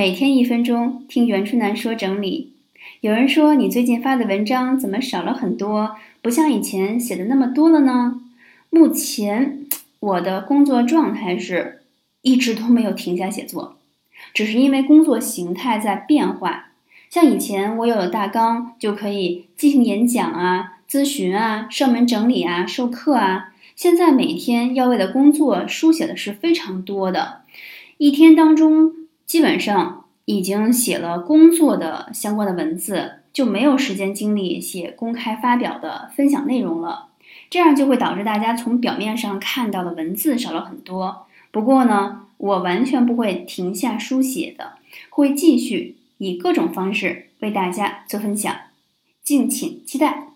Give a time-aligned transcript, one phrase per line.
[0.00, 2.54] 每天一分钟，听袁春楠说整理。
[3.02, 8.18] 有人说你最近发的文章怎么少了很多，不像以前写的那么多了呢？
[8.70, 9.66] 目前
[10.00, 11.82] 我的工作状态是
[12.22, 13.76] 一直都没有停下写作，
[14.32, 16.70] 只是因为工作形态在变化。
[17.10, 27.42] 像以前我有了大纲就可以进行演讲啊、咨询啊、上门整理啊、授课啊，现在每天要为了工作书写的是非常多的，
[27.98, 28.94] 一天当中。
[29.30, 37.10] 基本上已经写了工作的相关的文字，就没有时间精力写公开发表的分享内容了。
[37.48, 41.26] 这样就会导致大家从表面上看到的文字少了很多。
[41.52, 44.72] 不过呢，我完全不会停下书写的，
[45.10, 48.52] 会继续以各种方式为大家做分享，
[49.22, 50.30] 敬请期待。